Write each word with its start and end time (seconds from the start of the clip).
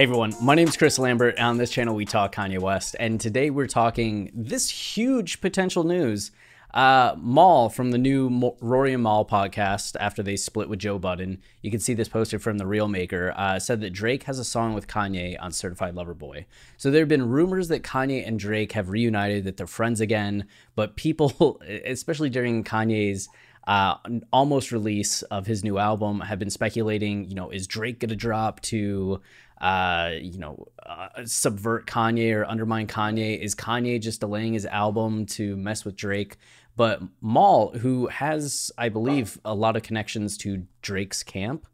Hey 0.00 0.04
everyone, 0.04 0.32
my 0.40 0.54
name 0.54 0.66
is 0.66 0.78
Chris 0.78 0.98
Lambert. 0.98 1.38
On 1.38 1.58
this 1.58 1.68
channel, 1.68 1.94
we 1.94 2.06
talk 2.06 2.34
Kanye 2.34 2.58
West, 2.58 2.96
and 2.98 3.20
today 3.20 3.50
we're 3.50 3.66
talking 3.66 4.30
this 4.34 4.70
huge 4.70 5.42
potential 5.42 5.84
news. 5.84 6.30
Uh, 6.72 7.16
Mal 7.18 7.68
from 7.68 7.90
the 7.90 7.98
new 7.98 8.54
Rory 8.62 8.94
and 8.94 9.02
Mal 9.02 9.26
podcast 9.26 9.96
after 10.00 10.22
they 10.22 10.36
split 10.36 10.70
with 10.70 10.78
Joe 10.78 10.98
Budden. 10.98 11.42
You 11.60 11.70
can 11.70 11.80
see 11.80 11.92
this 11.92 12.08
posted 12.08 12.40
from 12.40 12.56
the 12.56 12.66
Real 12.66 12.88
Maker. 12.88 13.34
Uh, 13.36 13.58
said 13.58 13.82
that 13.82 13.92
Drake 13.92 14.22
has 14.22 14.38
a 14.38 14.44
song 14.44 14.72
with 14.72 14.86
Kanye 14.86 15.36
on 15.38 15.52
Certified 15.52 15.94
Lover 15.94 16.14
Boy. 16.14 16.46
So 16.78 16.90
there 16.90 17.02
have 17.02 17.08
been 17.10 17.28
rumors 17.28 17.68
that 17.68 17.82
Kanye 17.82 18.26
and 18.26 18.38
Drake 18.38 18.72
have 18.72 18.88
reunited, 18.88 19.44
that 19.44 19.58
they're 19.58 19.66
friends 19.66 20.00
again. 20.00 20.46
But 20.76 20.96
people, 20.96 21.60
especially 21.84 22.30
during 22.30 22.64
Kanye's 22.64 23.28
uh, 23.66 23.96
almost 24.32 24.72
release 24.72 25.20
of 25.24 25.44
his 25.44 25.62
new 25.62 25.76
album, 25.76 26.20
have 26.20 26.38
been 26.38 26.48
speculating. 26.48 27.28
You 27.28 27.34
know, 27.34 27.50
is 27.50 27.66
Drake 27.66 28.00
gonna 28.00 28.16
drop 28.16 28.60
to 28.62 29.20
uh, 29.60 30.12
you 30.20 30.38
know, 30.38 30.66
uh, 30.84 31.08
subvert 31.24 31.86
Kanye 31.86 32.34
or 32.34 32.44
undermine 32.44 32.86
Kanye? 32.86 33.38
Is 33.38 33.54
Kanye 33.54 34.00
just 34.00 34.20
delaying 34.20 34.54
his 34.54 34.66
album 34.66 35.26
to 35.26 35.56
mess 35.56 35.84
with 35.84 35.96
Drake? 35.96 36.36
But 36.76 37.02
Mal, 37.20 37.72
who 37.72 38.06
has, 38.06 38.70
I 38.78 38.88
believe, 38.88 39.38
a 39.44 39.54
lot 39.54 39.76
of 39.76 39.82
connections 39.82 40.38
to 40.38 40.66
Drake's 40.80 41.22
camp 41.22 41.66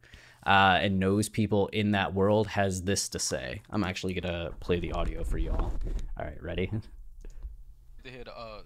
uh, 0.47 0.79
and 0.81 0.99
knows 0.99 1.29
people 1.29 1.69
in 1.69 1.93
that 1.93 2.15
world, 2.15 2.47
has 2.49 2.83
this 2.83 3.09
to 3.11 3.19
say. 3.19 3.63
I'm 3.71 3.85
actually 3.85 4.15
gonna 4.15 4.51
play 4.61 4.81
the 4.81 4.93
audio 4.93 5.23
for 5.25 5.39
you 5.39 5.51
all. 5.51 5.73
All 6.19 6.25
right, 6.25 6.43
ready? 6.43 6.71
They 8.03 8.13
hit 8.13 8.29
uh, 8.29 8.61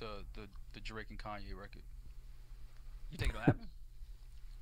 the 0.00 0.22
the 0.34 0.48
the 0.74 0.80
Drake 0.80 1.06
and 1.08 1.18
Kanye 1.18 1.56
record. 1.58 1.82
You 3.10 3.16
think 3.16 3.30
it'll 3.30 3.40
happen? 3.40 3.68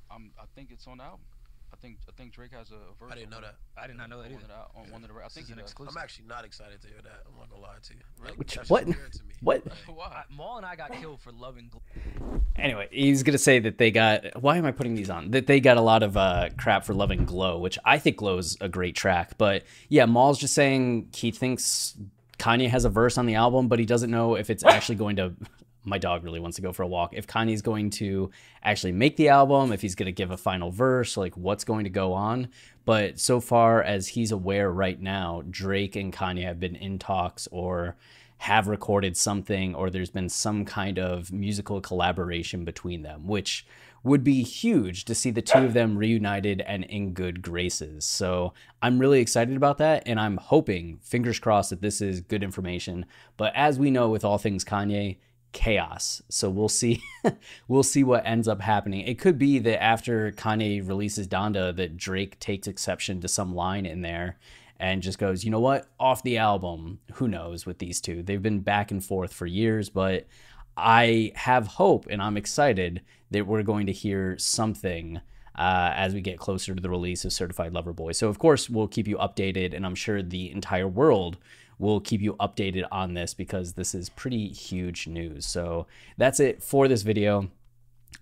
I'm. 0.09 0.31
I 0.39 0.45
think 0.55 0.71
it's 0.71 0.87
on 0.87 0.99
the 0.99 1.05
album. 1.05 1.27
I 1.73 1.77
think 1.77 1.99
I 2.09 2.13
think 2.13 2.33
Drake 2.33 2.53
has 2.53 2.71
a 2.71 2.79
verse. 2.99 3.13
I 3.13 3.15
didn't 3.15 3.31
know 3.31 3.41
that. 3.41 3.57
I 3.77 3.87
did 3.87 3.97
not 3.97 4.11
know 4.11 4.23
that 4.23 4.31
either. 4.31 4.43
On 4.77 4.85
yeah. 4.85 4.93
one 4.93 5.05
of 5.05 5.09
the, 5.09 5.15
I 5.25 5.29
think 5.29 5.49
an 5.51 5.59
exclusive. 5.59 5.95
I'm 5.97 6.03
actually 6.03 6.27
not 6.27 6.45
excited 6.45 6.81
to 6.83 6.89
hear 6.89 6.99
that. 7.03 7.23
I'm 7.27 7.39
not 7.39 7.51
gonna 7.51 7.63
lie 7.63 7.77
to 7.83 7.95
you. 7.95 8.01
Like, 8.25 8.35
Which 8.37 8.57
what? 8.69 8.87
What? 9.41 9.63
Why? 9.87 10.25
Mal 10.37 10.57
and 10.59 10.67
I 10.67 10.77
got 10.77 10.93
killed 10.93 11.21
for 11.21 11.33
loving. 11.33 11.71
Anyway, 12.57 12.89
he's 12.91 13.23
gonna 13.23 13.39
say 13.39 13.59
that 13.61 13.79
they 13.79 13.91
got. 13.91 14.41
Why 14.43 14.57
am 14.57 14.67
I 14.67 14.73
putting 14.73 14.95
these 14.95 15.11
on? 15.11 15.31
That 15.31 15.47
they 15.47 15.61
got 15.61 15.77
a 15.77 15.83
lot 15.83 16.03
of 16.03 16.17
uh, 16.17 16.51
crap 16.59 16.85
for 16.85 16.95
loving 16.95 17.25
Glow, 17.25 17.59
which 17.59 17.79
I 17.85 17.99
think 17.99 18.17
Glow 18.17 18.39
is 18.39 18.57
a 18.61 18.69
great 18.69 18.97
track. 18.97 19.39
But 19.39 19.65
yeah, 19.89 20.07
Mal's 20.07 20.39
just 20.39 20.55
saying 20.55 21.11
he 21.15 21.31
thinks 21.31 21.97
Kanye 22.39 22.69
has 22.69 22.85
a 22.85 22.89
verse 22.89 23.17
on 23.19 23.27
the 23.27 23.37
album, 23.37 23.69
but 23.69 23.79
he 23.79 23.87
doesn't 23.87 24.11
know 24.11 24.35
if 24.35 24.51
it's 24.51 24.65
actually 24.65 24.97
going 24.97 25.17
to 25.17 25.35
my 25.85 25.99
dog 25.99 26.25
really 26.25 26.41
wants 26.41 26.57
to 26.57 26.63
go 26.63 26.73
for 26.73 26.83
a 26.83 26.89
walk. 26.89 27.15
If 27.15 27.27
Kanye's 27.27 27.63
going 27.63 27.91
to 27.91 28.31
actually 28.63 28.93
make 28.93 29.17
the 29.17 29.29
album, 29.29 29.73
if 29.73 29.81
he's 29.81 29.95
going 29.95 30.07
to 30.07 30.13
give 30.13 30.31
a 30.31 30.37
final 30.37 30.71
verse, 30.71 31.17
like 31.17 31.37
what's 31.37 31.65
going 31.65 31.85
to 31.85 31.91
go 31.91 32.13
on. 32.13 32.49
But 32.85 33.19
so 33.19 33.41
far 33.41 33.83
as 33.83 34.09
he's 34.09 34.33
aware 34.33 34.71
right 34.71 35.01
now, 35.01 35.43
Drake 35.49 35.97
and 35.97 36.13
Kanye 36.13 36.45
have 36.45 36.61
been 36.61 36.77
in 36.77 36.99
talks 36.99 37.49
or 37.51 37.97
have 38.39 38.69
recorded 38.69 39.17
something 39.17 39.75
or 39.75 39.91
there's 39.91 40.11
been 40.11 40.29
some 40.29 40.65
kind 40.65 40.99
of 40.99 41.31
musical 41.31 41.81
collaboration 41.81 42.65
between 42.65 43.03
them, 43.03 43.27
which 43.27 43.67
would 44.03 44.25
be 44.25 44.43
huge 44.43 45.05
to 45.05 45.15
see 45.15 45.31
the 45.31 45.43
two 45.43 45.59
of 45.59 45.75
them 45.75 45.99
reunited 45.99 46.63
and 46.63 46.85
in 46.85 47.13
good 47.13 47.43
graces. 47.43 48.05
So 48.05 48.55
I'm 48.81 48.99
really 48.99 49.21
excited 49.21 49.57
about 49.57 49.77
that. 49.79 50.03
And 50.07 50.19
I'm 50.19 50.39
hoping, 50.39 50.99
fingers 51.03 51.39
crossed, 51.39 51.69
that 51.69 51.83
this 51.83 52.01
is 52.01 52.23
good 52.23 52.43
information. 52.43 53.05
But 53.37 53.53
as 53.55 53.79
we 53.79 53.91
know 53.91 54.09
with 54.09 54.25
all 54.25 54.39
things 54.39 54.65
Kanye, 54.65 55.19
chaos. 55.53 56.23
So 56.29 56.49
we'll 56.51 56.69
see 56.69 57.03
we'll 57.69 57.83
see 57.83 58.05
what 58.05 58.27
ends 58.27 58.49
up 58.49 58.61
happening. 58.61 59.01
It 59.01 59.19
could 59.19 59.39
be 59.39 59.59
that 59.61 59.83
after 59.83 60.33
Kanye 60.33 60.87
releases 60.87 61.29
Donda 61.29 61.75
that 61.77 61.97
Drake 61.97 62.39
takes 62.39 62.67
exception 62.67 63.21
to 63.21 63.29
some 63.29 63.55
line 63.55 63.87
in 63.87 64.03
there 64.03 64.39
and 64.79 65.03
just 65.03 65.19
goes, 65.19 65.45
"You 65.45 65.51
know 65.51 65.61
what? 65.61 65.89
Off 65.99 66.23
the 66.23 66.39
album." 66.39 67.01
Who 67.15 67.29
knows 67.29 67.67
with 67.67 67.79
these 67.79 68.01
two. 68.01 68.23
They've 68.23 68.43
been 68.43 68.61
back 68.61 68.91
and 68.91 69.05
forth 69.05 69.33
for 69.33 69.47
years, 69.47 69.91
but 69.91 70.27
I 70.77 71.33
have 71.35 71.67
hope 71.67 72.07
and 72.09 72.23
I'm 72.23 72.37
excited 72.37 73.03
that 73.31 73.47
we're 73.47 73.63
going 73.63 73.87
to 73.87 73.93
hear 73.93 74.39
something 74.39 75.21
uh, 75.57 75.93
as 75.95 76.15
we 76.15 76.21
get 76.21 76.39
closer 76.39 76.75
to 76.75 76.81
the 76.81 76.91
release 76.91 77.25
of 77.25 77.33
Certified 77.33 77.75
Lover 77.75 77.93
Boy. 77.93 78.13
So, 78.13 78.29
of 78.29 78.39
course, 78.39 78.71
we'll 78.71 78.89
keep 78.89 79.07
you 79.07 79.17
updated, 79.19 79.75
and 79.75 79.85
I'm 79.85 79.95
sure 79.95 80.23
the 80.23 80.51
entire 80.51 80.89
world 80.89 81.37
we'll 81.81 81.99
keep 81.99 82.21
you 82.21 82.35
updated 82.35 82.85
on 82.93 83.15
this 83.15 83.35
because 83.35 83.73
this 83.73 83.95
is 83.95 84.11
pretty 84.11 84.49
huge 84.49 85.07
news. 85.07 85.47
So 85.47 85.87
that's 86.17 86.39
it 86.39 86.63
for 86.63 86.87
this 86.87 87.03
video. 87.03 87.51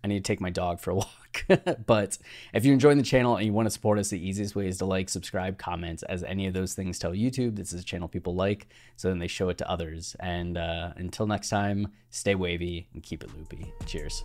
I 0.02 0.06
need 0.06 0.24
to 0.24 0.32
take 0.32 0.40
my 0.40 0.50
dog 0.50 0.80
for 0.80 0.92
a 0.92 0.94
walk. 0.96 1.44
but 1.86 2.18
if 2.54 2.64
you're 2.64 2.72
enjoying 2.72 2.98
the 2.98 3.04
channel 3.04 3.36
and 3.36 3.44
you 3.44 3.52
want 3.52 3.66
to 3.66 3.70
support 3.70 3.98
us, 3.98 4.08
the 4.08 4.26
easiest 4.26 4.54
way 4.54 4.68
is 4.68 4.78
to 4.78 4.84
like, 4.84 5.08
subscribe, 5.08 5.58
comment, 5.58 6.04
as 6.08 6.22
any 6.22 6.46
of 6.46 6.54
those 6.54 6.74
things 6.74 6.98
tell 6.98 7.12
YouTube 7.12 7.56
this 7.56 7.72
is 7.72 7.82
a 7.82 7.84
channel 7.84 8.08
people 8.08 8.34
like, 8.34 8.68
so 8.96 9.08
then 9.08 9.18
they 9.18 9.26
show 9.26 9.48
it 9.48 9.58
to 9.58 9.68
others. 9.68 10.14
And 10.20 10.56
uh, 10.56 10.92
until 10.96 11.26
next 11.26 11.48
time, 11.48 11.88
stay 12.10 12.36
wavy 12.36 12.88
and 12.94 13.02
keep 13.02 13.24
it 13.24 13.36
loopy. 13.36 13.72
Cheers. 13.86 14.24